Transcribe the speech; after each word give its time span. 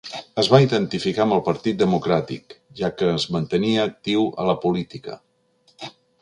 Es 0.43 0.47
va 0.51 0.59
identificar 0.61 1.21
amb 1.25 1.35
el 1.35 1.43
partit 1.49 1.77
democràtic, 1.83 2.55
ja 2.79 2.89
què 3.03 3.11
es 3.19 3.27
mantenia 3.37 3.85
actiu 3.93 4.27
a 4.45 4.49
la 4.51 4.57
política. 4.65 5.21